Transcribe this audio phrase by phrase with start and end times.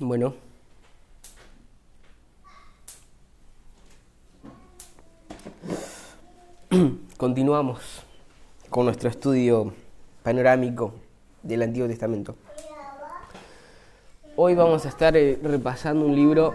[0.00, 0.34] Bueno.
[7.16, 8.02] Continuamos
[8.70, 9.72] con nuestro estudio
[10.24, 10.94] panorámico
[11.44, 12.34] del Antiguo Testamento.
[14.34, 16.52] Hoy vamos a estar eh, repasando un libro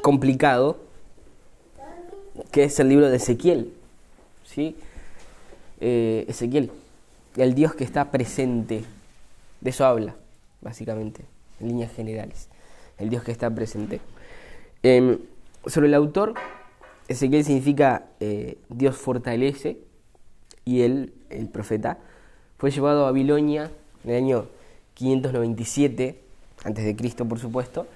[0.00, 0.78] complicado,
[2.50, 3.74] que es el libro de Ezequiel.
[4.44, 4.78] ¿sí?
[5.78, 6.70] Eh, Ezequiel,
[7.36, 8.82] el Dios que está presente,
[9.60, 10.14] de eso habla,
[10.62, 11.22] básicamente
[11.60, 12.48] en líneas generales,
[12.98, 14.00] el Dios que está presente.
[14.82, 15.18] Em,
[15.66, 16.34] sobre el autor,
[17.08, 19.78] Ezequiel significa eh, Dios fortalece
[20.64, 21.98] y él, el profeta,
[22.58, 23.70] fue llevado a Babilonia
[24.04, 24.46] en el año
[24.94, 26.20] 597
[26.64, 27.86] antes de Cristo, por supuesto,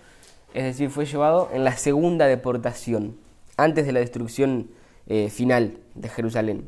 [0.55, 3.17] es decir, fue llevado en la segunda deportación,
[3.57, 4.69] antes de la destrucción
[5.07, 6.65] eh, final de Jerusalén,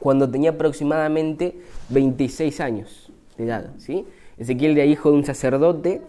[0.00, 4.06] cuando tenía aproximadamente 26 años de edad, ¿sí?
[4.38, 6.02] Ezequiel era hijo de un sacerdote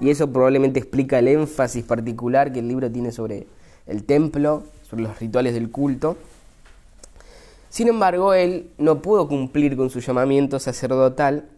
[0.00, 3.46] y eso probablemente explica el énfasis particular que el libro tiene sobre
[3.86, 6.16] el templo, sobre los rituales del culto.
[7.68, 11.48] Sin embargo, él no pudo cumplir con su llamamiento sacerdotal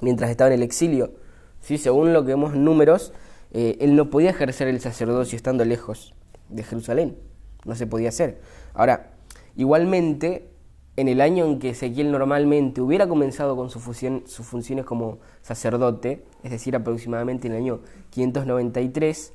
[0.00, 1.12] mientras estaba en el exilio.
[1.60, 1.76] ¿Sí?
[1.76, 3.12] Según lo que vemos en números,
[3.52, 6.14] eh, él no podía ejercer el sacerdocio estando lejos
[6.48, 7.16] de Jerusalén.
[7.64, 8.40] No se podía hacer.
[8.72, 9.10] Ahora,
[9.56, 10.48] igualmente,
[10.98, 16.24] en el año en que Ezequiel normalmente hubiera comenzado con su sus funciones como sacerdote,
[16.42, 19.32] es decir, aproximadamente en el año 593,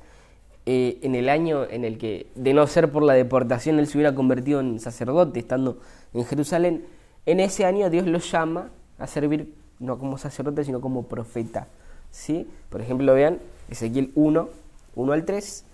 [0.66, 3.96] eh, en el año en el que, de no ser por la deportación, él se
[3.96, 5.78] hubiera convertido en sacerdote estando
[6.12, 6.84] en Jerusalén,
[7.24, 8.68] en ese año Dios lo llama
[8.98, 11.68] a servir no como sacerdote, sino como profeta.
[12.10, 12.46] ¿sí?
[12.68, 13.38] Por ejemplo, vean
[13.70, 14.48] Ezequiel 1,
[14.96, 15.64] 1 al 3,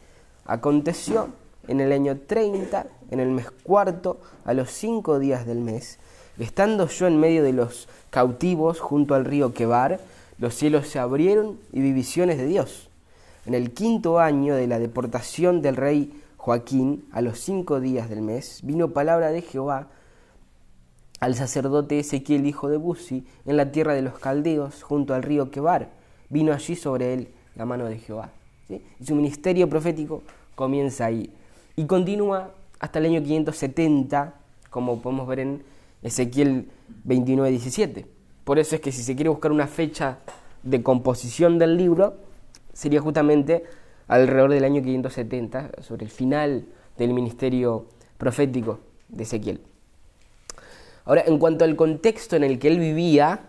[0.45, 1.31] aconteció
[1.71, 6.01] en el año 30, en el mes cuarto, a los cinco días del mes,
[6.37, 10.01] estando yo en medio de los cautivos junto al río Quebar,
[10.39, 12.89] los cielos se abrieron y vi visiones de Dios.
[13.47, 18.23] En el quinto año de la deportación del rey Joaquín, a los cinco días del
[18.23, 19.87] mes, vino palabra de Jehová
[21.21, 25.51] al sacerdote Ezequiel, hijo de Buzi, en la tierra de los caldeos, junto al río
[25.51, 25.91] Quebar.
[26.31, 28.31] Vino allí sobre él la mano de Jehová.
[28.69, 30.23] Y su ministerio profético
[30.57, 31.31] comienza ahí
[31.77, 34.35] y continúa hasta el año 570,
[34.71, 35.63] como podemos ver en
[36.03, 36.69] Ezequiel
[37.07, 38.07] 29-17.
[38.45, 40.19] Por eso es que si se quiere buscar una fecha
[40.63, 42.15] de composición del libro,
[42.73, 43.65] sería justamente
[44.09, 46.65] alrededor del año 570, sobre el final
[46.99, 47.87] del ministerio
[48.19, 49.61] profético de Ezequiel.
[51.05, 53.41] Ahora, en cuanto al contexto en el que él vivía,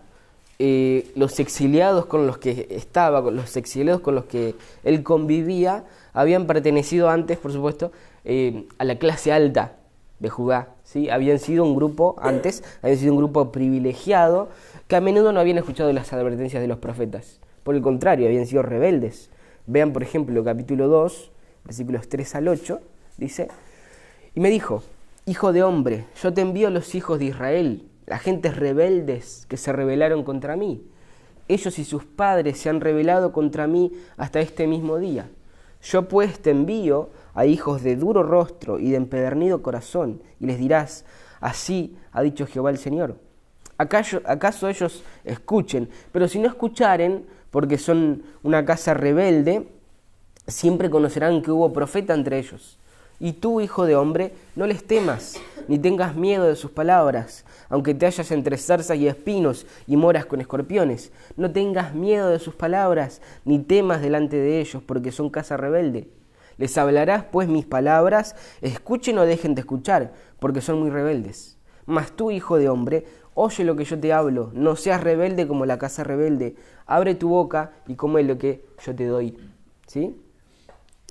[0.58, 4.54] eh, los exiliados con los que estaba, los exiliados con los que
[4.84, 7.90] él convivía, habían pertenecido antes, por supuesto,
[8.24, 9.76] eh, a la clase alta
[10.18, 10.68] de Judá.
[10.84, 11.10] ¿sí?
[11.10, 14.48] Habían sido un grupo, antes, habían sido un grupo privilegiado
[14.88, 17.40] que a menudo no habían escuchado las advertencias de los profetas.
[17.62, 19.30] Por el contrario, habían sido rebeldes.
[19.66, 21.30] Vean, por ejemplo, capítulo 2,
[21.64, 22.80] versículos 3 al 8,
[23.18, 23.48] dice,
[24.34, 24.82] y me dijo,
[25.24, 29.56] Hijo de hombre, yo te envío a los hijos de Israel, las gentes rebeldes que
[29.56, 30.82] se rebelaron contra mí.
[31.46, 35.30] Ellos y sus padres se han rebelado contra mí hasta este mismo día.
[35.80, 40.58] Yo pues te envío a hijos de duro rostro y de empedernido corazón, y les
[40.58, 41.04] dirás,
[41.40, 43.16] así ha dicho Jehová el Señor.
[43.78, 45.88] ¿Acaso, ¿Acaso ellos escuchen?
[46.12, 49.68] Pero si no escucharen, porque son una casa rebelde,
[50.46, 52.78] siempre conocerán que hubo profeta entre ellos.
[53.20, 55.36] Y tú, hijo de hombre, no les temas,
[55.68, 60.26] ni tengas miedo de sus palabras, aunque te hallas entre zarzas y espinos y moras
[60.26, 61.12] con escorpiones.
[61.36, 66.08] No tengas miedo de sus palabras, ni temas delante de ellos, porque son casa rebelde.
[66.58, 71.58] Les hablarás pues mis palabras, escuchen o dejen de escuchar, porque son muy rebeldes.
[71.86, 73.04] Mas tú, hijo de hombre,
[73.34, 76.54] oye lo que yo te hablo, no seas rebelde como la casa rebelde,
[76.86, 79.36] abre tu boca y come lo que yo te doy.
[79.86, 80.16] ¿Sí?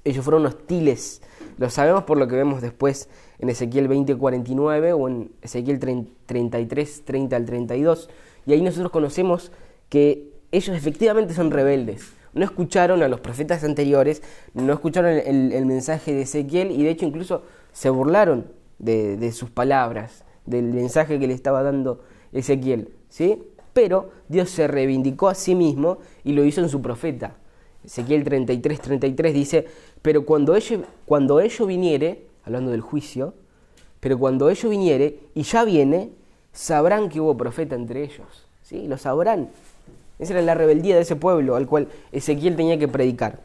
[0.04, 1.22] Ellos fueron hostiles,
[1.58, 3.10] lo sabemos por lo que vemos después
[3.40, 8.10] en Ezequiel 20:49 o en Ezequiel 33, 30 al 32,
[8.46, 9.52] y ahí nosotros conocemos
[9.90, 14.22] que ellos efectivamente son rebeldes no escucharon a los profetas anteriores,
[14.54, 18.48] no escucharon el, mensaje de Ezequiel y de hecho incluso se burlaron
[18.80, 23.44] de, sus palabras, del mensaje que le estaba dando Ezequiel, ¿sí?
[23.74, 27.36] Pero Dios se reivindicó a sí mismo y lo hizo en su profeta.
[27.84, 29.66] Ezequiel 33, 33 dice,
[30.02, 33.34] pero cuando ello, cuando ello viniere, hablando del juicio,
[34.00, 36.12] pero cuando ello viniere, y ya viene,
[36.52, 38.88] sabrán que hubo profeta entre ellos, ¿sí?
[38.88, 39.50] Lo sabrán.
[40.22, 43.40] Esa era la rebeldía de ese pueblo al cual Ezequiel tenía que predicar.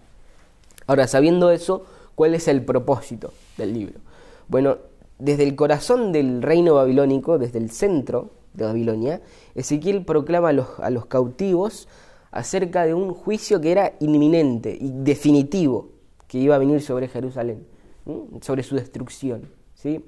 [0.87, 3.99] Ahora, sabiendo eso, ¿cuál es el propósito del libro?
[4.47, 4.77] Bueno,
[5.19, 9.23] desde el corazón del reino babilónico, desde el centro de Babilonia,
[9.55, 11.89] Ezequiel proclama a los, cautivos
[12.31, 15.89] acerca de un juicio que era inminente y definitivo
[16.29, 17.67] que iba a venir sobre Jerusalén,
[18.43, 19.49] sobre su destrucción.
[19.75, 20.05] ¿sí?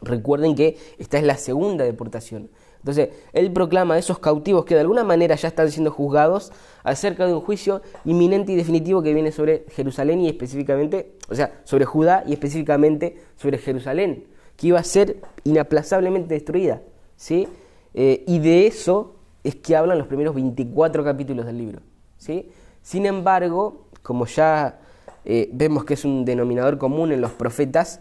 [0.00, 2.48] Recuerden que esta es la segunda deportación.
[2.80, 6.50] Entonces, él proclama a esos cautivos que de alguna manera ya están siendo juzgados
[6.82, 11.60] acerca de un juicio inminente y definitivo que viene sobre Jerusalén y específicamente, o sea,
[11.64, 14.24] sobre Judá y específicamente sobre Jerusalén,
[14.56, 16.80] que iba a ser inaplazablemente destruida.
[17.16, 17.48] ¿sí?
[17.92, 21.80] Eh, y de eso es que hablan los primeros 24 capítulos del libro.
[22.16, 22.50] ¿sí?
[22.82, 24.80] Sin embargo, como ya
[25.26, 28.00] eh, vemos que es un denominador común en los profetas,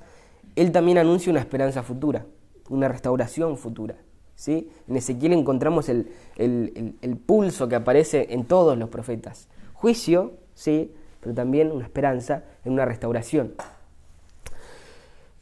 [0.55, 2.25] él también anuncia una esperanza futura,
[2.69, 3.95] una restauración futura.
[4.39, 4.69] ¿Sí?
[4.87, 6.07] En Ezequiel encontramos el,
[7.25, 9.49] pulso que aparece en todos los profetas.
[9.73, 13.53] Juicio, sí, pero también una esperanza en una restauración.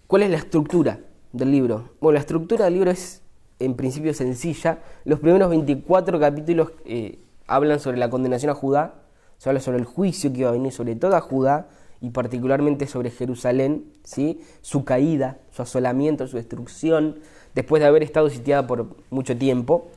[0.08, 1.00] ¿Cuál es la estructura
[1.32, 1.92] del libro?
[2.02, 3.22] Bueno, la estructura del libro es
[3.60, 4.80] en principio sencilla.
[5.06, 8.96] Los primeros 24 capítulos eh, hablan sobre la condenación a Judá,
[9.38, 11.68] se habla sobre el juicio que iba a venir sobre toda Judá
[12.02, 14.42] y particularmente sobre Jerusalén, ¿sí?
[14.62, 17.20] su caída, su asolamiento, su destrucción,
[17.58, 19.88] después de haber estado sitiada por mucho tiempo.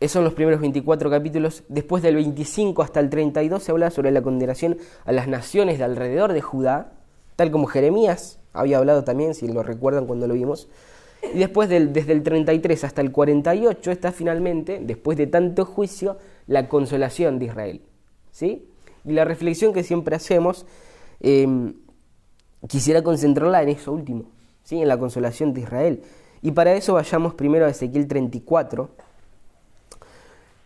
[0.00, 1.62] Esos son los primeros 24 capítulos.
[1.68, 5.84] Después del 25 hasta el 32 se habla sobre la condenación a las naciones de
[5.84, 6.94] alrededor de Judá,
[7.36, 10.68] tal como Jeremías había hablado también, si lo recuerdan cuando lo vimos.
[11.34, 16.16] Y después del, desde el 33 hasta el 48 está finalmente, después de tanto juicio,
[16.46, 17.82] la consolación de Israel.
[18.30, 18.66] ¿sí?
[19.04, 20.64] Y la reflexión que siempre hacemos,
[21.20, 21.74] em,
[22.66, 24.30] quisiera concentrarla en eso último,
[24.62, 24.80] ¿sí?
[24.80, 26.02] en la consolación de Israel.
[26.44, 28.90] Y para eso vayamos primero a Ezequiel 34.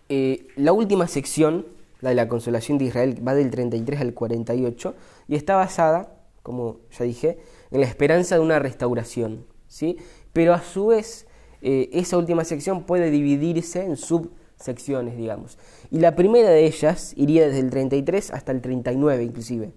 [0.09, 1.67] Eh, la última sección,
[2.01, 4.97] la de la consolación de Israel, va del 33 al 48
[5.29, 7.39] y está basada, como ya dije,
[7.71, 9.47] en la esperanza de una restauración.
[9.69, 9.99] ¿sí?
[10.33, 11.29] Pero a su vez,
[11.63, 15.59] eh, esa última sección puede dividirse en subsecciones, digamos.
[15.93, 19.73] Y la primera de ellas iría desde el 33 hasta el 39 inclusive.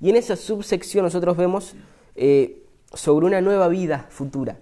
[0.00, 1.74] Y en esa subsección nosotros vemos
[2.14, 2.62] eh,
[2.94, 4.56] sobre una nueva vida futura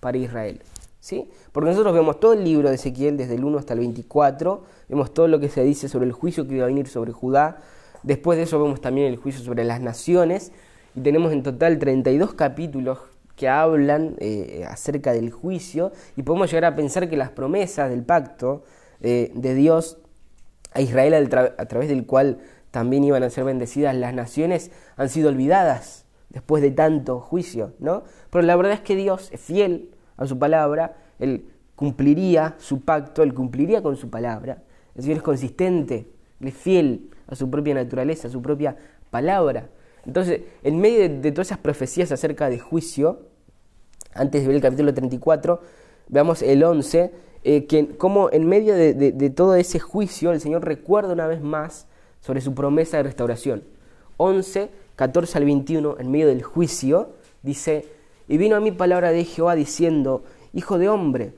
[0.00, 0.62] para Israel.
[1.00, 1.30] ¿sí?
[1.52, 5.14] Porque nosotros vemos todo el libro de Ezequiel desde el 1 hasta el 24, vemos
[5.14, 7.58] todo lo que se dice sobre el juicio que iba a venir sobre Judá,
[8.02, 10.52] después de eso vemos también el juicio sobre las naciones,
[10.94, 12.98] y tenemos en total 32 capítulos
[13.36, 18.02] que hablan eh, acerca del juicio, y podemos llegar a pensar que las promesas del
[18.02, 18.64] pacto
[19.00, 19.98] eh, de Dios
[20.72, 22.40] a Israel a través del cual
[22.70, 26.04] también iban a ser bendecidas las naciones han sido olvidadas
[26.38, 28.04] después de tanto juicio, ¿no?
[28.30, 33.24] Pero la verdad es que Dios es fiel a su palabra, Él cumpliría su pacto,
[33.24, 34.62] Él cumpliría con su palabra.
[34.94, 36.06] El Señor es consistente,
[36.40, 38.76] Él es fiel a su propia naturaleza, a su propia
[39.10, 39.68] palabra.
[40.06, 43.26] Entonces, en medio de, todas esas profecías acerca de juicio,
[44.14, 45.60] antes de ver el capítulo 34,
[46.06, 47.12] veamos el 11,
[47.42, 51.42] eh, que como en medio de, de todo ese juicio el Señor recuerda una vez
[51.42, 51.88] más
[52.20, 53.64] sobre su promesa de restauración.
[54.18, 57.10] 11 14 al 21, en medio del juicio,
[57.44, 57.86] dice,
[58.26, 61.34] y vino a mí palabra de Jehová diciendo, Hijo de hombre,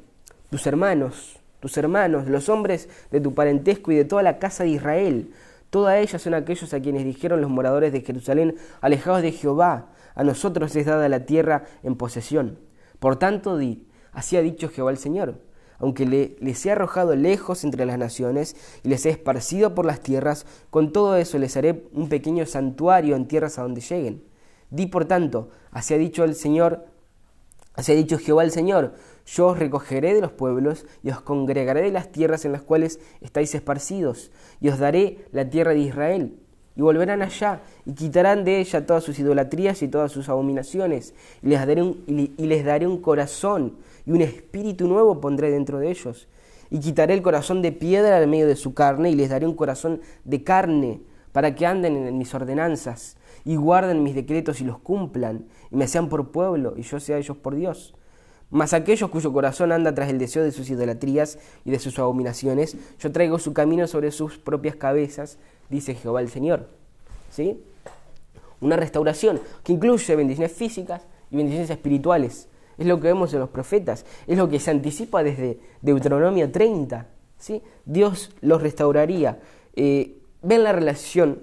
[0.49, 4.71] tus hermanos, tus hermanos, los hombres de tu parentesco y de toda la casa de
[4.71, 5.35] Israel,
[5.69, 10.25] todas ellas son aquellos a quienes dijeron los moradores de Jerusalén, alejados de Jehová, a
[10.25, 12.59] nosotros es dada la tierra en posesión.
[12.99, 15.50] Por tanto, di, así ha dicho Jehová el Señor
[15.81, 20.01] aunque le, les he arrojado lejos entre las naciones y les he esparcido por las
[20.01, 24.23] tierras, con todo eso les haré un pequeño santuario en tierras a donde lleguen.
[24.71, 26.87] Di por tanto, así ha dicho el Señor,
[27.75, 28.95] así ha dicho Jehová el Señor,
[29.27, 33.01] yo os recogeré de los pueblos y os congregaré de las tierras en las cuales
[33.21, 36.39] estáis esparcidos, y os daré la tierra de Israel.
[36.81, 41.49] Y volverán allá y quitarán de ella todas sus idolatrías y todas sus abominaciones, y
[41.49, 43.75] les daré un, y les daré un corazón
[44.07, 46.27] y un espíritu nuevo pondré dentro de ellos.
[46.71, 49.57] Y quitaré el corazón de piedra en medio de su carne y les daré un
[49.57, 54.79] corazón de carne para que anden en mis ordenanzas y guarden mis decretos y los
[54.79, 57.95] cumplan y me sean por pueblo y yo sea ellos por Dios.
[58.51, 62.77] Mas aquellos cuyo corazón anda tras el deseo de sus idolatrías y de sus abominaciones,
[62.99, 65.39] yo traigo su camino sobre sus propias cabezas,
[65.69, 66.67] dice Jehová el Señor.
[67.31, 67.63] ¿Sí?
[68.61, 73.51] Una restauración que incluye bendiciones físicas y bendiciones espirituales es lo que vemos en los
[73.51, 77.07] profetas, es lo que se anticipa desde Deuteronomio 30.
[77.39, 77.63] ¿sí?
[77.85, 79.39] Dios los restauraría.
[79.77, 81.41] Eh, ven la relación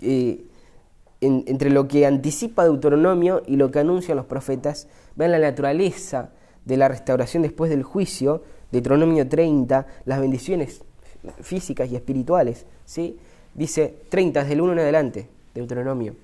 [0.00, 0.44] eh,
[1.20, 4.88] entre lo que anticipa Deuteronomio y lo que anuncian los profetas.
[5.14, 6.30] Ven la naturaleza
[6.68, 10.82] de la restauración después del juicio, Deuteronomio 30, las bendiciones
[11.40, 12.66] físicas y espirituales.
[12.84, 13.18] ¿sí?
[13.54, 16.14] Dice 30, desde el 1 en adelante, Deuteronomio.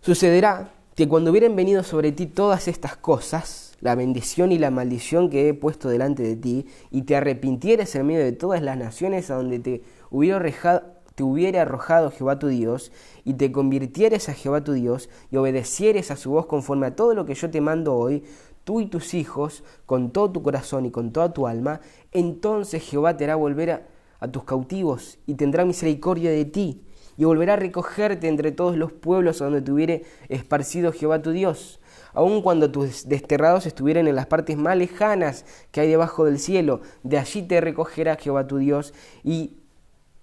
[0.00, 5.28] Sucederá que cuando hubieran venido sobre ti todas estas cosas, la bendición y la maldición
[5.28, 9.30] que he puesto delante de ti, y te arrepintieres en medio de todas las naciones
[9.30, 12.92] a donde te hubiera arrojado, Jehová tu Dios,
[13.24, 17.12] y te convirtieres a Jehová tu Dios, y obedecieres a su voz conforme a todo
[17.12, 18.22] lo que yo te mando hoy,
[18.66, 21.80] tú y tus hijos, con todo tu corazón y con toda tu alma,
[22.10, 23.86] entonces Jehová te hará volver
[24.18, 26.82] a, tus cautivos, y tendrá misericordia de ti,
[27.16, 31.78] y volverá a recogerte entre todos los pueblos donde te hubiere esparcido Jehová tu Dios.
[32.12, 36.80] Aun cuando tus desterrados estuvieran en las partes más lejanas que hay debajo del cielo,
[37.04, 39.58] de allí te recogerá Jehová tu Dios y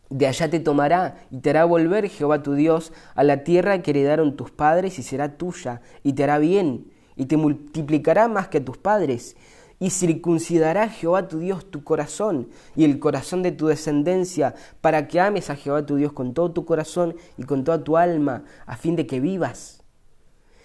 [0.09, 3.91] de allá te tomará y te hará volver Jehová tu Dios a la tierra que
[3.91, 8.61] heredaron tus padres y será tuya y te hará bien y te multiplicará más que
[8.61, 9.35] tus padres
[9.79, 15.19] y circuncidará Jehová tu Dios tu corazón y el corazón de tu descendencia para que
[15.19, 18.77] ames a Jehová tu Dios con todo tu corazón y con toda tu alma a
[18.77, 19.83] fin de que vivas.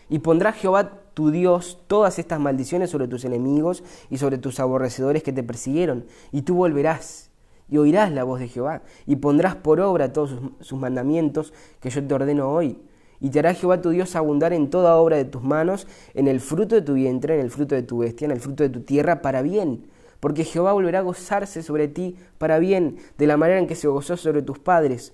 [0.08, 5.22] Y pondrá Jehová tu Dios todas estas maldiciones sobre tus enemigos y sobre tus aborrecedores
[5.22, 7.30] que te persiguieron, y tú volverás
[7.68, 12.06] y oirás la voz de Jehová, y pondrás por obra todos sus, mandamientos que yo
[12.06, 12.78] te ordeno hoy.
[13.20, 16.40] Y te hará Jehová tu Dios abundar en toda obra de tus manos, en el
[16.40, 18.80] fruto de tu vientre, en el fruto de tu bestia, en el fruto de tu
[18.80, 19.86] tierra, para bien.
[20.20, 23.88] Porque Jehová volverá a gozarse sobre ti para bien, de la manera en que se
[23.88, 25.12] gozó sobre tus padres,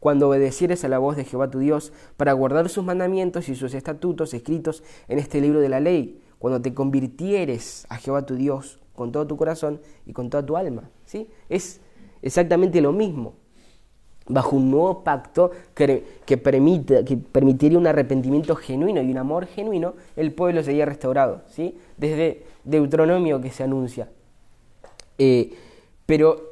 [0.00, 3.74] cuando obedecieres a la voz de Jehová tu Dios, para guardar sus mandamientos y sus
[3.74, 8.80] estatutos escritos en este libro de la ley, cuando te convirtieres a Jehová tu Dios
[8.94, 10.90] con todo tu corazón y con toda tu alma.
[11.04, 11.28] ¿sí?
[11.48, 11.80] Es
[12.22, 13.34] exactamente lo mismo.
[14.32, 19.94] Bajo un nuevo pacto que, que, que permitiría un arrepentimiento genuino y un amor genuino,
[20.16, 21.42] el pueblo sería restaurado.
[21.48, 21.76] ¿sí?
[21.96, 24.08] Desde Deuteronomio que se anuncia.
[25.18, 25.52] Eh,
[26.06, 26.50] pero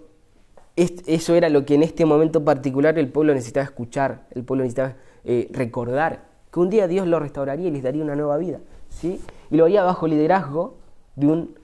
[0.77, 4.95] eso era lo que en este momento particular el pueblo necesitaba escuchar, el pueblo necesitaba
[5.25, 8.61] eh, recordar, que un día Dios lo restauraría y les daría una nueva vida.
[8.89, 9.21] ¿sí?
[9.51, 10.77] Y lo haría bajo liderazgo
[11.17, 11.55] de un,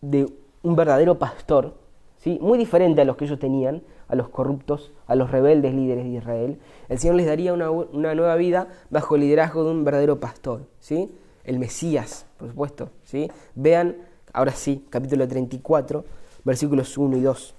[0.00, 1.74] de un verdadero pastor,
[2.18, 2.38] ¿sí?
[2.40, 6.10] muy diferente a los que ellos tenían, a los corruptos, a los rebeldes líderes de
[6.10, 6.58] Israel.
[6.88, 10.66] El Señor les daría una, una nueva vida bajo el liderazgo de un verdadero pastor,
[10.80, 11.10] ¿sí?
[11.44, 12.90] el Mesías, por supuesto.
[13.04, 13.30] ¿sí?
[13.54, 13.96] Vean,
[14.32, 16.04] ahora sí, capítulo 34,
[16.44, 17.54] versículos 1 y 2.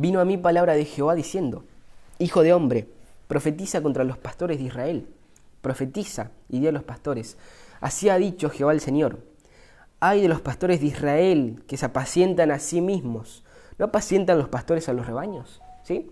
[0.00, 1.64] vino a mí palabra de Jehová diciendo,
[2.18, 2.88] Hijo de hombre,
[3.28, 5.06] profetiza contra los pastores de Israel,
[5.60, 7.36] profetiza y di a los pastores,
[7.80, 9.18] así ha dicho Jehová el Señor,
[10.00, 13.44] hay de los pastores de Israel que se apacientan a sí mismos,
[13.78, 15.60] ¿no apacientan los pastores a los rebaños?
[15.84, 16.10] ¿Sí?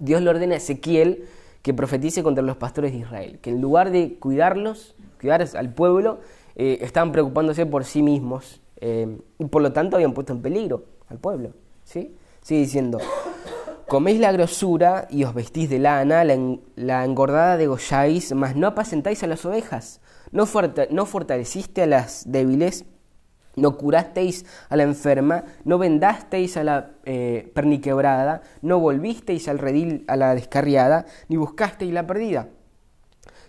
[0.00, 1.24] Dios le ordena a Ezequiel
[1.62, 6.18] que profetice contra los pastores de Israel, que en lugar de cuidarlos, cuidar al pueblo,
[6.56, 10.84] eh, estaban preocupándose por sí mismos eh, y por lo tanto habían puesto en peligro
[11.08, 11.50] al pueblo.
[11.84, 12.16] ¿sí?
[12.42, 12.98] Sigue diciendo,
[13.88, 19.26] coméis la grosura y os vestís de lana, la, engordada degolláis, mas no apacentáis a
[19.26, 20.00] las ovejas,
[20.32, 20.44] no,
[20.90, 22.84] no fortaleciste a las débiles,
[23.56, 30.04] no curasteis a la enferma, no vendasteis a la eh, perniquebrada, no volvisteis al redil
[30.08, 32.48] a la descarriada, ni buscasteis la perdida,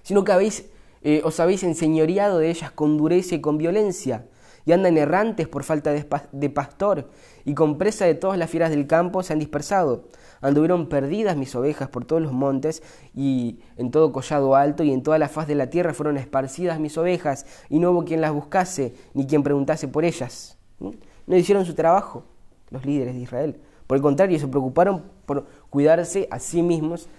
[0.03, 0.69] sino que habéis,
[1.01, 4.25] eh, os habéis enseñoreado de ellas con dureza y con violencia,
[4.65, 7.09] y andan errantes por falta de, pastor,
[7.45, 10.05] y con presa de todas las fieras del campo se han dispersado.
[10.45, 12.83] Anduvieron perdidas mis ovejas por todos los montes,
[13.15, 16.79] y en todo collado alto, y en toda la faz de la tierra fueron esparcidas
[16.79, 20.55] mis ovejas, y no hubo quien las buscase, ni quien preguntase por ellas.
[20.79, 22.25] No hicieron su trabajo
[22.69, 23.59] los líderes de Israel.
[23.87, 27.09] Por el contrario, se preocuparon por cuidarse a sí mismos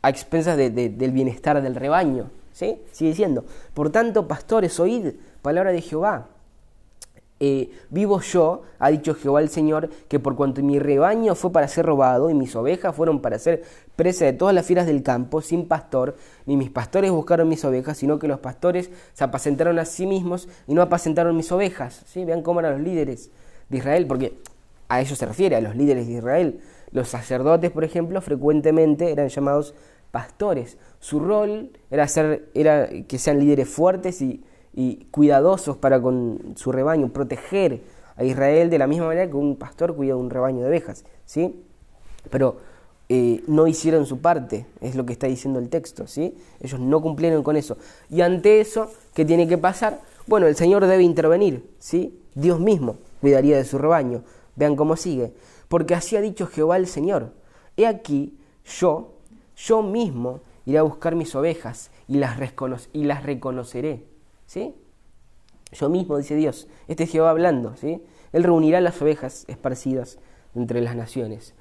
[0.00, 2.30] a expensas del bienestar del rebaño.
[2.52, 2.80] ¿Sí?
[2.92, 3.44] Sigue diciendo,
[3.74, 6.28] por tanto, pastores, oíd palabra de Jehová.
[7.40, 11.68] Eh, vivo yo, ha dicho Jehová el Señor, que por cuanto mi rebaño fue para
[11.68, 13.62] ser robado y mis ovejas fueron para ser
[13.94, 16.16] presa de todas las fieras del campo, sin pastor,
[16.46, 20.48] ni mis pastores buscaron mis ovejas, sino que los pastores se apacentaron a sí mismos
[20.66, 22.02] y no apacentaron mis ovejas.
[22.06, 22.24] ¿Sí?
[22.24, 23.30] Vean cómo eran los líderes
[23.68, 24.38] de Israel, porque
[24.88, 26.60] a ellos se refiere, a los líderes de Israel.
[26.90, 29.74] Los sacerdotes, por ejemplo, frecuentemente eran llamados
[30.10, 30.78] pastores.
[30.98, 34.42] Su rol era, ser, era que sean líderes fuertes y
[34.78, 37.82] y cuidadosos para con su rebaño, proteger
[38.14, 41.64] a Israel de la misma manera que un pastor cuida un rebaño de ovejas, ¿sí?
[42.30, 42.58] Pero
[43.08, 46.38] eh, no hicieron su parte, es lo que está diciendo el texto, ¿sí?
[46.60, 47.76] Ellos no cumplieron con eso.
[48.08, 50.00] Y ante eso, ¿qué tiene que pasar?
[50.28, 52.16] Bueno, el Señor debe intervenir, ¿sí?
[52.36, 54.22] Dios mismo cuidaría de su rebaño.
[54.54, 55.32] Vean cómo sigue.
[55.66, 57.32] Porque así ha dicho Jehová el Señor.
[57.76, 59.14] He aquí, yo,
[59.56, 62.38] yo mismo iré a buscar mis ovejas y las,
[62.92, 64.17] y las reconoceré
[64.48, 64.74] ¿Sí?
[65.72, 68.02] Yo mismo, dice Dios, este es Jehová hablando, ¿sí?
[68.32, 70.18] Él reunirá las ovejas esparcidas
[70.54, 71.54] entre las naciones.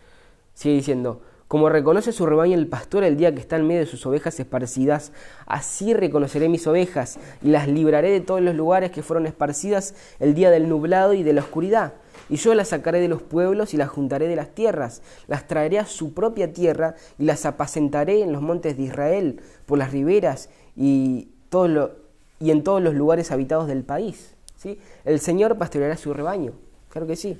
[0.53, 3.87] Sigue diciendo, Como reconoce su rebaño el pastor el día que está en medio de
[3.87, 5.11] sus ovejas esparcidas,
[5.45, 10.33] así reconoceré mis ovejas y las libraré de todos los lugares que fueron esparcidas el
[10.33, 11.95] día del nublado y de la oscuridad.
[12.29, 15.79] Y yo las sacaré de los pueblos y las juntaré de las tierras, las traeré
[15.79, 20.49] a su propia tierra y las apacentaré en los montes de Israel, por las riberas
[20.77, 22.06] y, todo
[22.39, 24.35] y en todos los lugares habitados del país.
[24.55, 24.79] ¿sí?
[25.05, 26.53] El Señor pastoreará su rebaño,
[26.89, 27.37] claro que sí,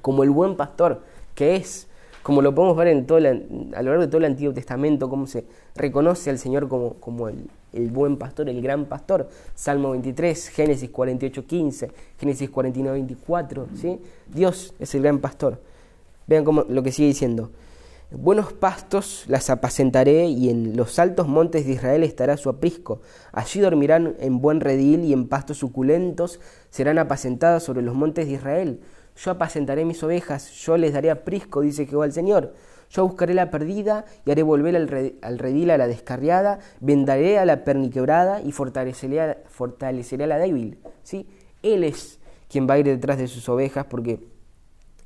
[0.00, 1.02] como el buen pastor
[1.34, 1.88] que es
[2.22, 5.26] como lo podemos ver en todo a lo largo de todo el Antiguo Testamento, cómo
[5.26, 9.28] se reconoce al Señor como, como el, buen pastor, el gran pastor.
[9.54, 13.66] Salmo 23, Génesis 48, 15, Génesis 49, 24.
[13.74, 13.98] ¿sí?
[14.32, 15.60] Dios es el gran pastor.
[16.28, 17.50] Vean cómo, lo que sigue diciendo.
[18.14, 23.00] Buenos pastos las apacentaré y en los altos montes de Israel estará su aprisco.
[23.32, 26.38] Allí dormirán en buen redil y en pastos suculentos
[26.68, 28.80] serán apacentadas sobre los montes de Israel.
[29.16, 32.52] Yo apacentaré mis ovejas, yo les daré aprisco, dice Jehová el Señor.
[32.90, 37.64] Yo buscaré la perdida y haré volver al, redil a la descarriada, vendaré a la
[37.64, 40.78] perniquebrada y fortaleceré a, fortaleceré a la débil.
[41.02, 41.26] ¿sí?
[41.62, 44.20] Él es quien va a ir detrás de sus ovejas porque,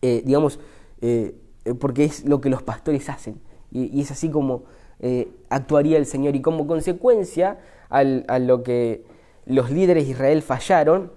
[0.02, 0.58] eh, digamos,
[1.00, 1.36] eh,
[1.74, 3.40] porque es lo que los pastores hacen.
[3.72, 4.64] Y, es así como
[5.00, 6.36] eh, actuaría el Señor.
[6.36, 7.58] Y como consecuencia
[7.88, 9.04] a lo que
[9.46, 11.12] los líderes de Israel fallaron,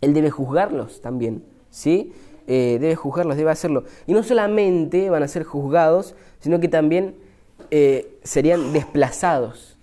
[0.00, 1.44] Él debe juzgarlos también.
[1.70, 2.12] ¿sí?
[2.46, 3.84] Eh, debe juzgarlos, debe hacerlo.
[4.06, 7.14] Y no solamente van a ser juzgados, sino que también
[7.70, 9.78] eh, serían desplazados.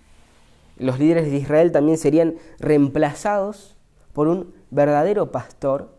[0.76, 3.76] Los líderes de Israel también serían reemplazados
[4.12, 5.90] por un verdadero pastor,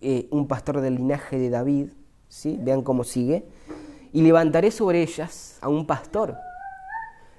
[0.00, 1.88] eh, un pastor del linaje de David,
[2.30, 2.56] ¿sí?
[2.58, 3.44] vean cómo sigue,
[4.14, 6.38] y levantaré sobre ellas a un pastor,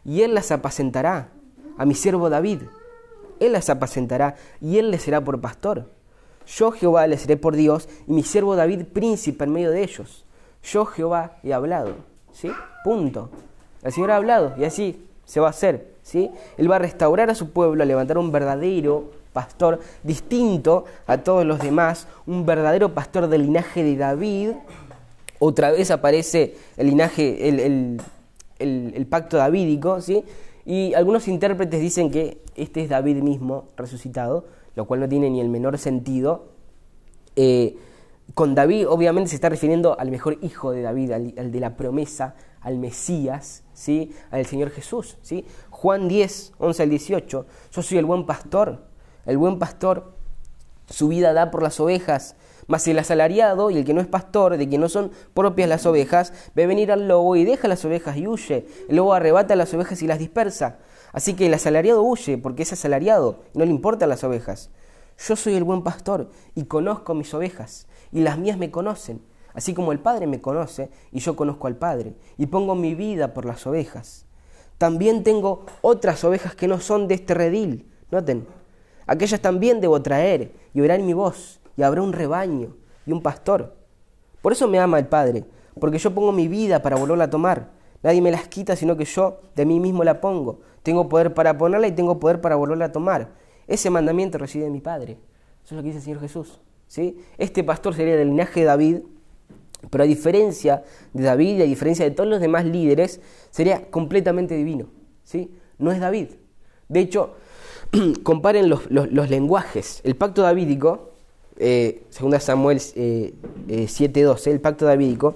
[0.06, 1.30] y él las apacentará,
[1.78, 2.62] a mi siervo David,
[3.40, 5.90] él las apacentará, y él les será por pastor.
[6.46, 10.26] Yo Jehová les seré por Dios y mi siervo David príncipe en medio de ellos.
[10.64, 11.96] Yo Jehová he hablado.
[12.32, 12.52] ¿Sí?
[12.84, 13.30] Punto.
[13.84, 15.94] El Señor ha hablado y así se va a hacer.
[16.04, 16.32] ¿Sí?
[16.58, 21.46] Él va a restaurar a su pueblo, a levantar un verdadero pastor distinto a todos
[21.46, 24.52] los demás, un verdadero pastor del linaje de David.
[25.44, 28.00] Otra vez aparece el linaje, el,
[28.60, 30.24] el pacto davídico, ¿sí?
[30.66, 35.42] Y algunos intérpretes dicen que este es David mismo resucitado, lo cual no tiene ni
[35.42, 36.50] el menor sentido.
[37.36, 37.76] Eh,
[38.36, 42.36] con David obviamente se está refiriendo al mejor hijo de David, al, de la promesa,
[42.62, 44.14] al Mesías, ¿sí?
[44.30, 45.18] al Señor Jesús.
[45.24, 45.46] ¿sí?
[45.72, 48.86] Juan 10, 11 al 18, yo soy el buen pastor,
[49.26, 50.14] el buen pastor
[50.88, 52.36] su vida da por las ovejas,
[52.72, 55.86] mas el asalariado y el que no es pastor, de quien no son propias las
[55.86, 58.66] ovejas, ve venir al lobo y deja las ovejas y huye.
[58.88, 60.78] El lobo arrebata las ovejas y las dispersa.
[61.12, 64.70] Así que el asalariado huye porque es asalariado, no le importan las ovejas.
[65.20, 69.22] Yo soy el buen pastor y conozco mis ovejas, y las mías me conocen,
[69.54, 73.34] así como el Padre me conoce y yo conozco al Padre, y pongo mi vida
[73.34, 74.28] por las ovejas.
[74.78, 77.92] También tengo otras ovejas que no son de este redil.
[78.12, 78.48] Noten,
[79.08, 83.76] aquellas también debo traer, y oirán mi voz, y habrá un rebaño y un pastor.
[84.42, 85.46] Por eso me ama el Padre,
[85.80, 87.72] porque yo pongo mi vida para volverla a tomar.
[88.04, 90.62] Nadie me las quita, sino que yo de mí mismo la pongo.
[90.84, 93.30] Tengo poder para ponerla y tengo poder para volverla a tomar.
[93.68, 95.20] Ese mandamiento reside en mi Padre.
[95.64, 96.60] Eso es lo que dice el Señor Jesús.
[96.88, 97.18] ¿sí?
[97.38, 98.98] Este pastor sería del linaje de David,
[99.90, 104.56] pero a diferencia de David y a diferencia de todos los demás líderes, sería completamente
[104.56, 104.88] divino.
[105.24, 105.56] ¿sí?
[105.78, 106.30] No es David.
[106.90, 107.36] De hecho,
[108.24, 108.90] comparen los,
[109.30, 110.02] lenguajes.
[110.04, 111.11] El pacto davídico,
[111.62, 113.34] eh, Samuel 7.12, eh,
[113.68, 115.36] eh, el pacto davídico,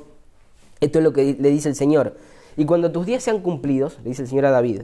[0.79, 2.17] esto es lo que le dice el Señor.
[2.57, 4.81] Y cuando tus días sean cumplidos, le dice el Señor a David,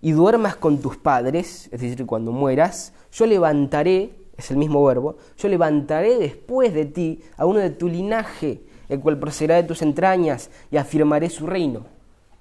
[0.00, 5.16] y duermas con tus padres, es decir, cuando mueras, yo levantaré, es el mismo verbo,
[5.36, 9.82] yo levantaré después de ti a uno de tu linaje, el cual procederá de tus
[9.82, 11.84] entrañas, y afirmaré su reino.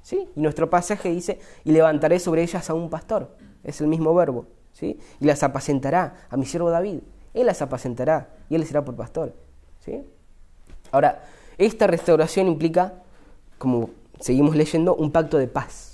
[0.02, 0.28] ¿Sí?
[0.36, 4.45] Y nuestro pasaje dice, y levantaré sobre ellas a un pastor, es el mismo verbo,
[4.71, 4.97] ¿sí?
[5.19, 6.99] Y las apacentará a mi siervo David,
[7.33, 9.33] él las apacentará, y él será por pastor,
[9.79, 10.03] ¿sí?
[10.91, 11.23] Ahora,
[11.57, 12.93] esta restauración implica,
[13.57, 15.89] como seguimos leyendo, un pacto de paz.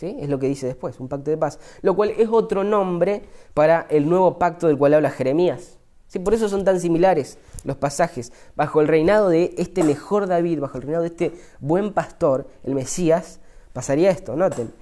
[0.00, 3.86] Es lo que dice después, un pacto de paz, lo cual es otro nombre para
[3.90, 5.76] el nuevo pacto del cual habla Jeremías.
[6.06, 6.20] ¿Sí?
[6.20, 8.32] Por eso son tan similares los pasajes.
[8.54, 12.74] Bajo el reinado de este mejor David, bajo el reinado de este buen pastor, el
[12.74, 13.40] Mesías,
[13.72, 14.72] pasaría esto, noten.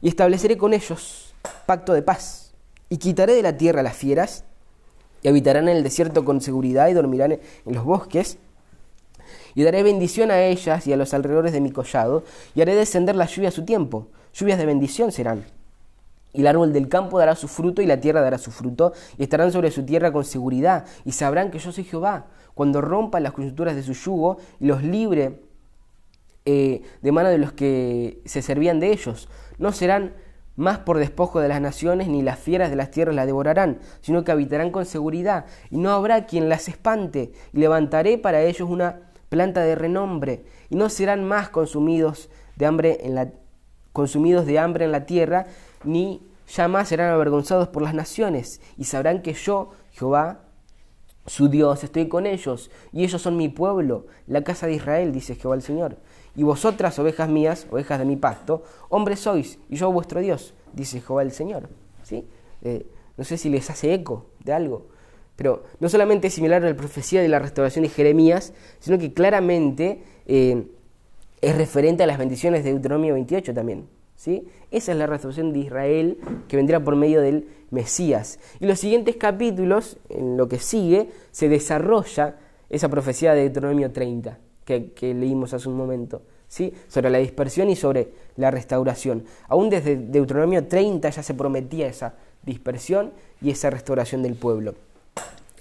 [0.00, 1.34] Y estableceré con ellos
[1.66, 2.54] pacto de paz.
[2.88, 4.44] Y quitaré de la tierra las fieras,
[5.22, 8.38] y habitarán en el desierto con seguridad y dormirán en los bosques.
[9.54, 13.16] Y daré bendición a ellas y a los alrededores de mi collado, y haré descender
[13.16, 15.44] la lluvia a su tiempo Lluvias de bendición serán.
[16.32, 19.24] Y el árbol del campo dará su fruto y la tierra dará su fruto, y
[19.24, 23.32] estarán sobre su tierra con seguridad, y sabrán que yo soy Jehová, cuando rompa las
[23.32, 25.40] coyunturas de su yugo y los libre
[26.44, 29.28] eh, de mano de los que se servían de ellos.
[29.58, 30.14] No serán
[30.60, 34.24] más por despojo de las naciones, ni las fieras de las tierras la devorarán, sino
[34.24, 39.00] que habitarán con seguridad, y no habrá quien las espante, y levantaré para ellos una
[39.30, 43.30] planta de renombre, y no serán más consumidos de hambre en la,
[43.94, 45.46] consumidos de hambre en la tierra,
[45.82, 50.42] ni ya más serán avergonzados por las naciones, y sabrán que yo, Jehová,
[51.30, 55.36] su Dios, estoy con ellos, y ellos son mi pueblo, la casa de Israel, dice
[55.36, 55.96] Jehová el Señor.
[56.34, 61.00] Y vosotras, ovejas mías, ovejas de mi pacto, hombres sois, y yo vuestro Dios, dice
[61.00, 61.68] Jehová el Señor.
[62.02, 62.26] ¿Sí?
[62.62, 62.84] Eh,
[63.16, 64.88] no sé si les hace eco de algo,
[65.36, 69.12] pero no solamente es similar a la profecía de la restauración de Jeremías, sino que
[69.12, 70.66] claramente eh,
[71.40, 73.86] es referente a las bendiciones de Deuteronomio 28 también.
[74.16, 74.48] ¿sí?
[74.70, 78.38] Esa es la restauración de Israel que vendrá por medio del Mesías.
[78.60, 82.36] Y los siguientes capítulos, en lo que sigue, se desarrolla
[82.68, 86.72] esa profecía de Deuteronomio 30 que, leímos hace un momento, ¿sí?
[86.88, 89.24] sobre la dispersión y sobre la restauración.
[89.48, 94.74] Aún desde Deuteronomio 30 ya se prometía esa dispersión y esa restauración del pueblo.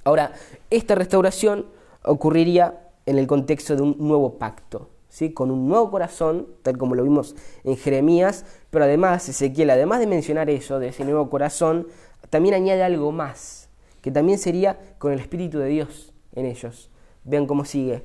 [0.04, 0.34] Ahora,
[0.70, 1.66] esta restauración
[2.04, 4.90] ocurriría en el contexto de un nuevo pacto,
[5.34, 10.08] con un nuevo corazón, tal como lo vimos en Jeremías, pero además Ezequiel, además de
[10.08, 11.88] mencionar eso, de ese nuevo corazón,
[12.30, 13.70] también añade algo más,
[14.02, 16.90] que también sería con el Espíritu de Dios en ellos.
[17.24, 18.04] Vean cómo sigue.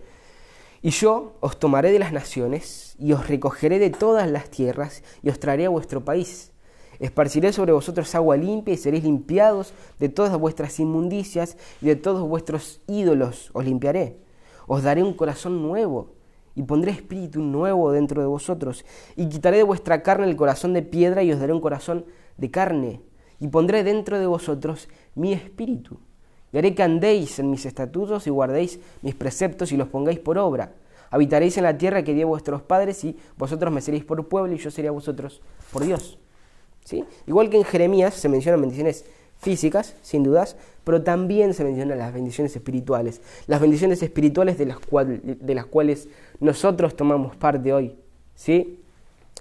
[0.83, 5.31] Y yo os tomaré de las naciones, y os recogeré de todas las tierras, y
[5.31, 6.53] os traeré a vuestro país.
[6.99, 12.29] Esparciré sobre vosotros agua limpia, y seréis limpiados de todas vuestras inmundicias, y de todos
[12.29, 14.19] vuestros ídolos os limpiaré.
[14.67, 16.14] Os daré un corazón nuevo,
[16.55, 18.85] y pondré espíritu nuevo dentro de vosotros,
[19.17, 22.05] y quitaré de vuestra carne el corazón de piedra, y os daré un corazón
[22.37, 23.01] de carne,
[23.41, 25.99] y pondré dentro de vosotros mi espíritu
[26.55, 30.39] y haré que andéis en mis estatutos y guardéis mis preceptos y los pongáis por
[30.39, 30.73] obra.
[31.11, 34.55] Habitaréis en la tierra que di a vuestros padres y vosotros me seréis por pueblo
[34.55, 36.17] y yo seré a vosotros por Dios.
[36.85, 37.05] ¿Sí?
[37.27, 39.05] Igual que en Jeremías se mencionan bendiciones
[39.45, 44.79] físicas, sin dudas, pero también se mencionan las bendiciones espirituales, las bendiciones espirituales de las,
[44.89, 46.09] de las cuales
[46.41, 47.95] nosotros tomamos parte hoy,
[48.35, 48.81] ¿sí?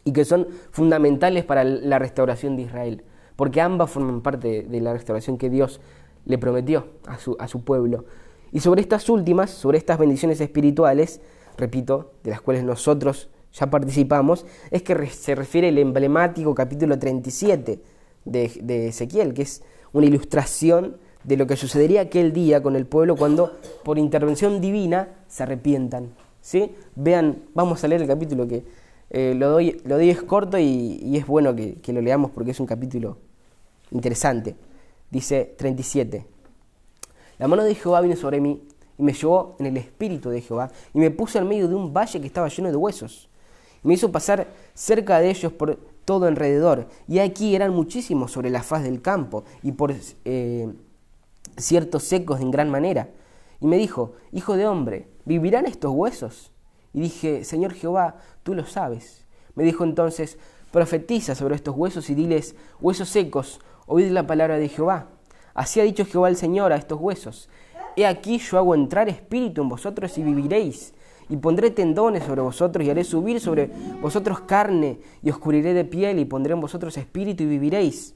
[0.04, 3.04] Y que son fundamentales para la restauración de Israel,
[3.38, 5.80] porque ambas forman parte de la restauración que Dios
[6.26, 8.04] le prometió a su, a su pueblo.
[8.52, 11.22] Y sobre estas últimas, sobre estas bendiciones espirituales,
[11.58, 17.82] repito, de las cuales nosotros ya participamos, es que se refiere el emblemático capítulo 37
[18.26, 19.64] de, de Ezequiel, que es
[19.94, 25.08] una ilustración de lo que sucedería aquel día con el pueblo cuando por intervención divina
[25.28, 26.10] se arrepientan.
[26.42, 26.76] ¿sí?
[26.96, 28.64] Vean, vamos a leer el capítulo que
[29.10, 32.52] eh, lo, doy, lo doy es corto y, es bueno que, que, lo leamos porque
[32.52, 33.18] es un capítulo
[33.92, 34.56] interesante
[35.14, 36.26] dice 37.
[37.38, 38.64] La mano de Jehová vino sobre mí
[38.98, 41.94] y me llevó en el espíritu de Jehová y me puso en medio de un
[41.94, 43.30] valle que estaba lleno de huesos.
[43.84, 46.88] Y me hizo pasar cerca de ellos por todo alrededor.
[47.08, 49.94] Y aquí eran muchísimos sobre la faz del campo y por
[50.26, 50.74] eh,
[51.58, 53.10] ciertos secos en gran manera.
[53.60, 56.52] Y me dijo, Hijo de hombre, ¿vivirán estos huesos?
[56.94, 59.26] Y dije, Señor Jehová, tú lo sabes.
[59.56, 60.38] Me dijo entonces,
[60.72, 65.08] profetiza sobre estos huesos y diles, huesos secos, oíd la palabra de Jehová.
[65.54, 67.50] Así ha dicho Jehová el Señor a estos huesos.
[67.96, 70.94] He aquí yo hago entrar espíritu en vosotros y viviréis.
[71.30, 73.70] Y pondré tendones sobre vosotros y haré subir sobre
[74.02, 78.16] vosotros carne y os cubriré de piel y pondré en vosotros espíritu y viviréis.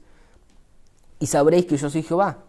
[1.20, 2.44] Y sabréis que yo soy Jehová.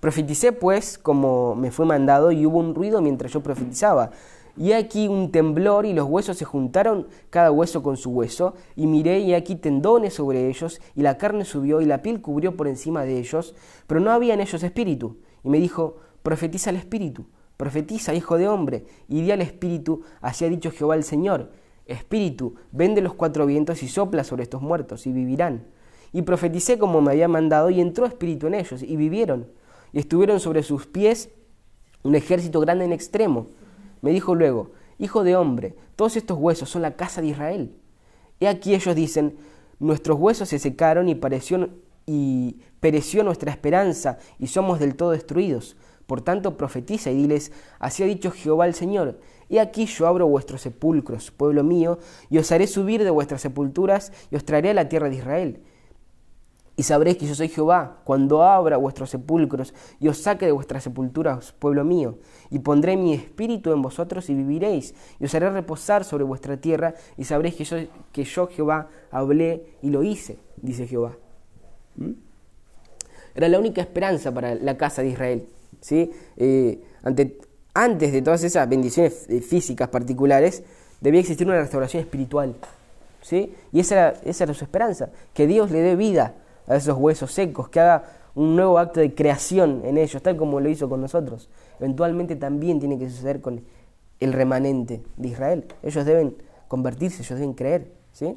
[0.00, 4.10] Profeticé pues como me fue mandado y hubo un ruido mientras yo profetizaba.
[4.56, 8.86] Y aquí un temblor y los huesos se juntaron cada hueso con su hueso, y
[8.86, 12.68] miré y aquí tendones sobre ellos, y la carne subió y la piel cubrió por
[12.68, 13.54] encima de ellos,
[13.88, 15.16] pero no había en ellos espíritu.
[15.42, 20.44] Y me dijo, profetiza el espíritu, profetiza, hijo de hombre, y di al espíritu, así
[20.44, 21.52] ha dicho Jehová el Señor,
[21.86, 25.66] espíritu, vende los cuatro vientos y sopla sobre estos muertos, y vivirán.
[26.12, 29.46] Y profeticé como me había mandado, y entró espíritu en ellos, y vivieron,
[29.92, 31.30] y estuvieron sobre sus pies
[32.02, 33.48] un ejército grande en extremo
[34.04, 37.74] me dijo luego, Hijo de hombre, todos estos huesos son la casa de Israel.
[38.38, 39.38] He aquí ellos dicen,
[39.80, 41.70] nuestros huesos se secaron y, pareció,
[42.04, 45.78] y pereció nuestra esperanza y somos del todo destruidos.
[46.06, 50.26] Por tanto, profetiza y diles, así ha dicho Jehová el Señor, he aquí yo abro
[50.26, 51.98] vuestros sepulcros, pueblo mío,
[52.30, 55.60] y os haré subir de vuestras sepulturas y os traeré a la tierra de Israel
[56.76, 60.82] y sabréis que yo soy Jehová, cuando abra vuestros sepulcros y os saque de vuestras
[60.82, 62.18] sepulturas, pueblo mío,
[62.50, 66.94] y pondré mi espíritu en vosotros y viviréis, y os haré reposar sobre vuestra tierra,
[67.16, 67.76] y sabréis que yo,
[68.12, 71.16] que yo Jehová hablé y lo hice, dice Jehová.
[71.96, 72.10] ¿Mm?
[73.36, 75.48] Era la única esperanza para la casa de Israel.
[75.80, 76.10] ¿Sí?
[76.36, 77.38] Eh, ante,
[77.74, 80.62] antes de todas esas bendiciones eh, físicas particulares,
[81.00, 82.54] debía existir una restauración espiritual.
[83.20, 83.54] ¿sí?
[83.72, 86.34] Y esa era, esa era su esperanza, que Dios le dé vida
[86.66, 90.60] a esos huesos secos, que haga un nuevo acto de creación en ellos, tal como
[90.60, 91.48] lo hizo con nosotros.
[91.78, 93.62] Eventualmente también tiene que suceder con
[94.20, 95.64] el remanente de Israel.
[95.82, 96.36] Ellos deben
[96.68, 97.92] convertirse, ellos deben creer.
[98.12, 98.36] ¿sí?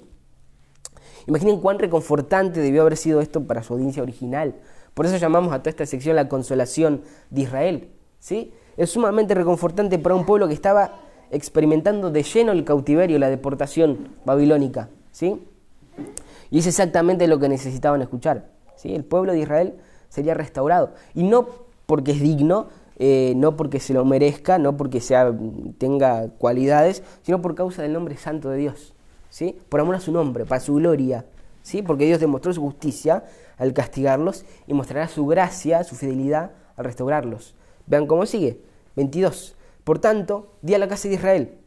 [1.27, 4.55] Imaginen cuán reconfortante debió haber sido esto para su audiencia original.
[4.97, 7.89] Por eso llamamos a toda esta sección la consolación de Israel.
[8.17, 8.51] ¿sí?
[8.77, 10.95] Es sumamente reconfortante para un pueblo que estaba
[11.29, 14.89] experimentando de lleno el cautiverio, la deportación babilónica.
[15.11, 15.39] ¿sí?
[16.49, 18.49] Y es exactamente lo que necesitaban escuchar.
[18.75, 18.95] ¿sí?
[18.95, 19.75] El pueblo de Israel
[20.09, 20.95] sería restaurado.
[21.13, 21.47] Y no
[21.85, 25.31] porque es digno, eh, no porque se lo merezca, no porque sea,
[25.77, 28.95] tenga cualidades, sino por causa del nombre santo de Dios.
[29.29, 29.59] ¿sí?
[29.69, 31.23] Por amor a su nombre, para su gloria.
[31.67, 31.81] ¿Sí?
[31.81, 33.25] Porque Dios demostró su justicia
[33.57, 37.55] al castigarlos y mostrará su gracia, su fidelidad al restaurarlos.
[37.87, 38.61] Vean cómo sigue.
[38.95, 39.55] 22.
[39.83, 41.57] Por tanto, di a la casa de Israel.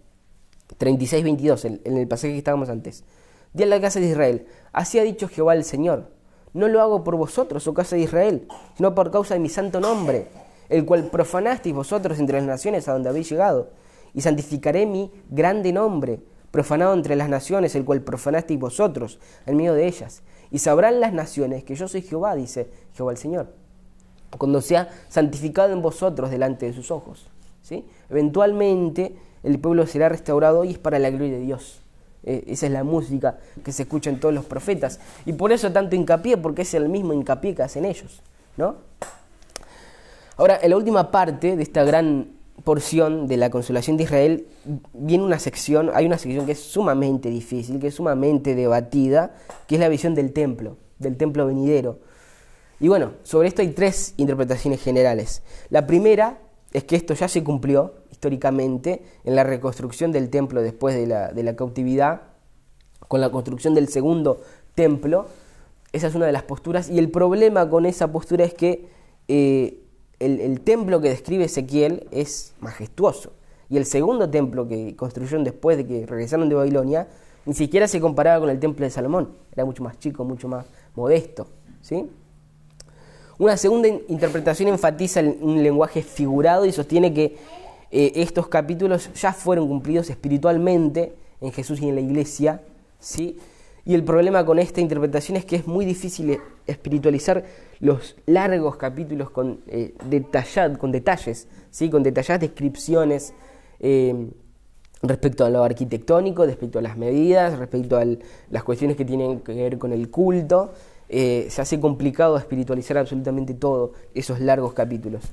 [0.78, 3.04] 36-22, en el pasaje que estábamos antes.
[3.52, 4.46] Di a la casa de Israel.
[4.72, 6.10] Así ha dicho Jehová el Señor.
[6.54, 9.80] No lo hago por vosotros, oh casa de Israel, sino por causa de mi santo
[9.80, 10.28] nombre,
[10.70, 13.68] el cual profanasteis vosotros entre las naciones a donde habéis llegado.
[14.14, 19.74] Y santificaré mi grande nombre, profanado entre las naciones, el cual profanasteis vosotros en medio
[19.74, 20.22] de ellas.
[20.50, 23.52] Y sabrán las naciones que yo soy Jehová, dice Jehová el Señor,
[24.36, 27.28] cuando sea santificado en vosotros delante de sus ojos.
[27.62, 27.84] ¿sí?
[28.08, 31.80] Eventualmente el pueblo será restaurado y es para la gloria de Dios.
[32.22, 35.00] Eh, esa es la música que se escucha en todos los profetas.
[35.24, 38.22] Y por eso tanto hincapié, porque es el mismo hincapié que hacen ellos.
[38.56, 38.76] ¿no?
[40.36, 44.46] Ahora, la última parte de esta gran porción de la consolación de Israel
[44.92, 49.34] viene una sección, hay una sección que es sumamente difícil, que es sumamente debatida,
[49.66, 51.98] que es la visión del templo, del templo venidero.
[52.80, 55.42] Y bueno, sobre esto hay tres interpretaciones generales.
[55.68, 56.38] La primera
[56.72, 61.32] es que esto ya se cumplió históricamente en la reconstrucción del templo después de la,
[61.32, 62.22] de la cautividad,
[63.08, 64.40] con la construcción del segundo
[64.74, 65.26] templo.
[65.92, 66.88] Esa es una de las posturas.
[66.88, 68.88] Y el problema con esa postura es que
[69.28, 69.82] eh,
[70.20, 73.32] el, templo que describe Ezequiel es majestuoso.
[73.68, 77.08] Y el segundo templo que construyeron después de que regresaron de Babilonia,
[77.46, 79.30] ni siquiera se comparaba con el templo de Salomón.
[79.52, 81.46] Era mucho más chico, mucho más modesto.
[81.80, 82.08] ¿sí?
[83.38, 87.36] Una segunda interpretación enfatiza un lenguaje figurado y sostiene que
[87.90, 92.60] eh, estos capítulos ya fueron cumplidos espiritualmente en Jesús y en la iglesia.
[92.98, 93.38] ¿sí?
[93.84, 97.44] Y el problema con esta interpretación es que es muy difícil espiritualizar
[97.80, 99.94] los largos capítulos con, eh,
[100.78, 101.88] con detalles, ¿sí?
[101.88, 103.32] con detalladas descripciones
[103.80, 104.28] eh,
[105.02, 108.04] respecto a lo arquitectónico, respecto a las medidas, respecto a
[108.50, 110.72] las cuestiones que tienen que ver con el culto.
[111.08, 115.24] Eh, se hace complicado espiritualizar absolutamente todo esos largos capítulos.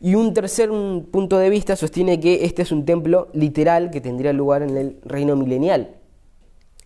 [0.00, 0.70] Y un tercer
[1.10, 4.96] punto de vista sostiene que este es un templo literal que tendría lugar en el
[5.04, 5.97] reino milenial.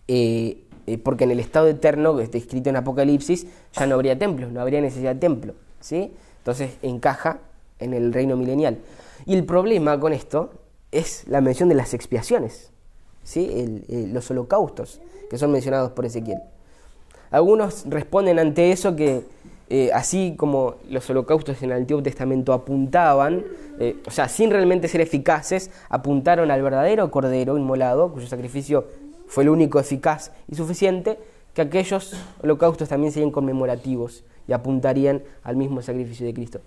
[0.07, 0.59] Eh,
[1.03, 4.59] porque en el estado eterno que está escrito en Apocalipsis ya no habría templos, no
[4.59, 6.11] habría necesidad de templo, ¿sí?
[6.39, 7.39] Entonces encaja
[7.79, 8.79] en el reino milenial.
[9.25, 10.51] Y el problema con esto
[10.91, 12.71] es la mención de las expiaciones,
[13.23, 13.81] ¿sí?
[14.11, 16.39] los holocaustos que son mencionados por Ezequiel.
[17.31, 19.23] Algunos responden ante eso que
[19.69, 23.43] eh, así como los holocaustos en el Antiguo Testamento apuntaban,
[23.79, 28.85] eh, o sea, sin realmente ser eficaces, apuntaron al verdadero cordero inmolado, cuyo sacrificio
[29.33, 31.17] fue el único eficaz y suficiente,
[31.55, 36.61] que aquellos holocaustos también serían conmemorativos y apuntarían al mismo sacrificio de Cristo.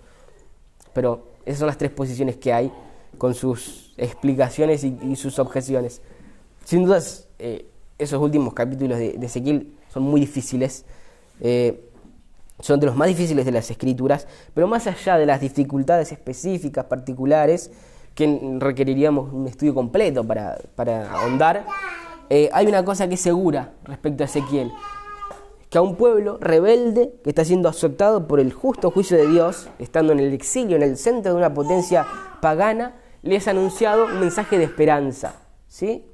[0.91, 2.69] Pero esas son las tres posiciones que hay
[3.17, 6.01] con sus explicaciones y, sus objeciones.
[6.65, 10.83] Sin dudas, eh, esos últimos capítulos de, Ezequiel son muy difíciles,
[11.39, 11.85] eh,
[12.59, 16.83] son de los más difíciles de las escrituras, pero más allá de las dificultades específicas,
[16.83, 17.71] particulares,
[18.13, 21.65] que requeriríamos un estudio completo para, para ahondar,
[22.29, 24.71] eh, hay una cosa que es segura respecto a Ezequiel,
[25.69, 29.69] que a un pueblo rebelde que está siendo azotado por el justo juicio de Dios,
[29.79, 32.05] estando en el exilio, en el centro de una potencia
[32.41, 35.35] pagana, le es anunciado un mensaje de esperanza,
[35.67, 36.05] ¿sí?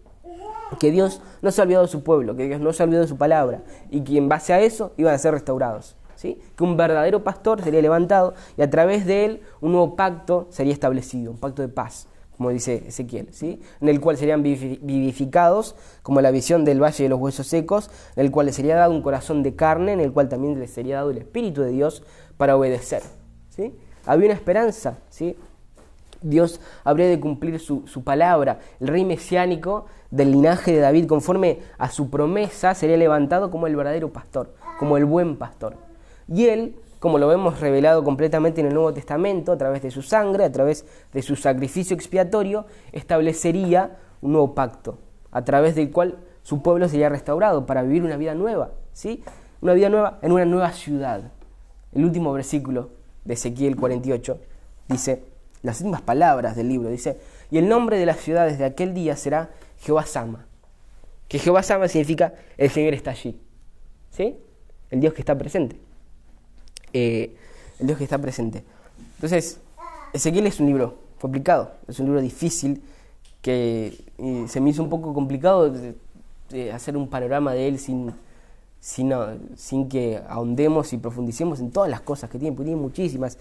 [0.80, 3.06] Que Dios no se ha olvidado de su pueblo, que Dios no se ha olvidado
[3.06, 5.96] de su palabra, y que en base a eso iban a ser restaurados.
[6.16, 6.40] ¿Sí?
[6.56, 10.72] que un verdadero pastor sería levantado y a través de él un nuevo pacto sería
[10.72, 13.62] establecido, un pacto de paz como dice Ezequiel, ¿sí?
[13.80, 18.26] en el cual serían vivificados, como la visión del valle de los huesos secos, en
[18.26, 20.96] el cual les sería dado un corazón de carne, en el cual también les sería
[20.96, 22.04] dado el Espíritu de Dios
[22.38, 23.04] para obedecer.
[23.50, 23.74] ¿sí?
[24.06, 25.38] Había una esperanza, ¿sí?
[26.22, 28.60] Dios habría de cumplir su, su, palabra.
[28.80, 33.76] El rey mesiánico del linaje de David, conforme a su promesa, sería levantado como el
[33.76, 35.76] verdadero pastor, como el buen pastor.
[36.30, 40.02] Y él como lo vemos revelado completamente en el Nuevo Testamento, a través de su
[40.02, 46.20] sangre, a través de su sacrificio expiatorio, establecería un nuevo pacto, a través del cual
[46.44, 49.22] su pueblo sería restaurado para vivir una vida nueva, ¿sí?
[49.60, 51.34] Una vida nueva en una nueva ciudad.
[51.92, 52.92] El último versículo
[53.26, 54.40] de Ezequiel 48
[54.88, 55.26] dice,
[55.62, 57.18] las últimas palabras del libro, dice,
[57.52, 60.46] y el nombre de las ciudades de aquel día será Jehová Sama.
[61.28, 63.38] Que Jehová Sama significa el Señor está allí,
[64.10, 64.38] ¿sí?
[64.90, 65.83] El Dios que está presente.
[66.94, 67.36] Eh,
[67.80, 68.64] el Dios que está presente.
[69.16, 69.60] Entonces,
[70.14, 72.82] Ezequiel es un libro complicado, es un libro difícil,
[73.42, 74.06] que
[74.48, 75.74] se me hizo un poco complicado
[76.72, 78.14] hacer un panorama de él sin,
[78.80, 79.12] sin,
[79.56, 83.38] sin, que ahondemos y profundicemos en todas las cosas que tiene, porque tiene muchísimas.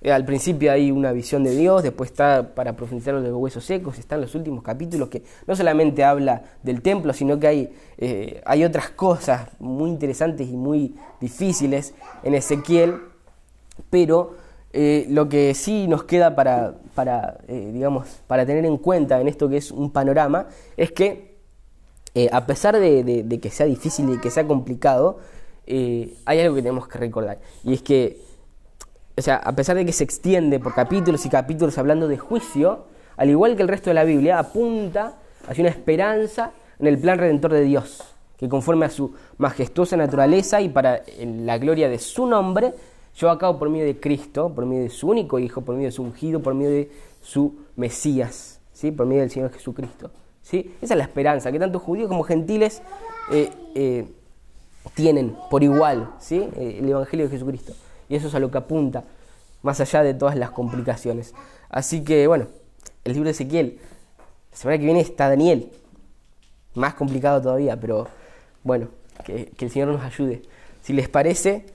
[0.00, 3.98] Eh, al principio hay una visión de Dios, después está para profundizar los huesos secos,
[3.98, 8.64] están los últimos capítulos que no solamente habla del templo, sino que hay, eh, hay
[8.64, 13.00] otras cosas muy interesantes y muy difíciles en Ezequiel,
[13.90, 14.36] pero
[14.72, 19.48] eh, lo que sí nos queda para, para digamos, para tener en cuenta en esto
[19.48, 21.38] que es un panorama es que
[22.32, 25.18] a pesar de, que sea difícil y que sea complicado,
[25.68, 28.27] hay algo que tenemos que recordar, y es que
[29.18, 32.84] o sea, a pesar de que se extiende por capítulos y capítulos hablando de juicio,
[33.16, 35.14] al igual que el resto de la Biblia, apunta
[35.48, 38.04] hacia una esperanza en el plan redentor de Dios,
[38.36, 42.72] que conforme a su majestuosa naturaleza y para la gloria de su nombre,
[43.20, 45.88] lleva a cabo por medio de Cristo, por medio de su único Hijo, por medio
[45.88, 48.92] de su ungido, por medio de su Mesías, ¿sí?
[48.92, 50.12] por medio del Señor Jesucristo.
[50.42, 50.76] ¿sí?
[50.80, 52.82] Esa es la esperanza que tanto judíos como gentiles
[53.32, 54.06] eh, eh,
[54.94, 56.48] tienen por igual, ¿sí?
[56.56, 57.74] el Evangelio de Jesucristo.
[58.08, 59.04] Y eso es a lo que apunta,
[59.62, 61.34] más allá de todas las complicaciones.
[61.68, 62.46] Así que, bueno,
[63.04, 63.78] el libro de Ezequiel.
[64.50, 65.70] La semana que viene está Daniel.
[66.74, 68.08] Más complicado todavía, pero
[68.64, 68.88] bueno,
[69.24, 70.42] que, que el Señor nos ayude.
[70.82, 71.66] Si les parece,